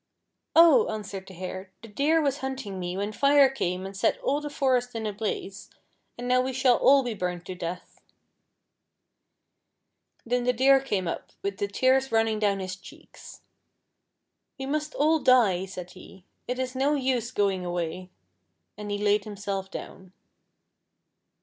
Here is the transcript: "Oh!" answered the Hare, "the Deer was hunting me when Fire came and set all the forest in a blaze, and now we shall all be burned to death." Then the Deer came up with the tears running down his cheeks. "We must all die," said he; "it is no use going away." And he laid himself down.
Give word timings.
"Oh!" 0.55 0.89
answered 0.89 1.27
the 1.27 1.35
Hare, 1.35 1.69
"the 1.83 1.87
Deer 1.87 2.23
was 2.23 2.39
hunting 2.39 2.79
me 2.79 2.97
when 2.97 3.11
Fire 3.11 3.51
came 3.51 3.85
and 3.85 3.95
set 3.95 4.17
all 4.21 4.41
the 4.41 4.49
forest 4.49 4.95
in 4.95 5.05
a 5.05 5.13
blaze, 5.13 5.69
and 6.17 6.27
now 6.27 6.41
we 6.41 6.53
shall 6.53 6.77
all 6.77 7.03
be 7.03 7.13
burned 7.13 7.45
to 7.45 7.53
death." 7.53 8.01
Then 10.25 10.43
the 10.43 10.53
Deer 10.53 10.79
came 10.79 11.07
up 11.07 11.33
with 11.43 11.59
the 11.59 11.67
tears 11.67 12.11
running 12.11 12.39
down 12.39 12.57
his 12.61 12.75
cheeks. 12.75 13.41
"We 14.57 14.65
must 14.65 14.95
all 14.95 15.19
die," 15.19 15.65
said 15.67 15.91
he; 15.91 16.25
"it 16.47 16.57
is 16.57 16.73
no 16.75 16.95
use 16.95 17.29
going 17.29 17.63
away." 17.63 18.09
And 18.79 18.89
he 18.89 18.97
laid 18.97 19.23
himself 19.23 19.69
down. 19.69 20.13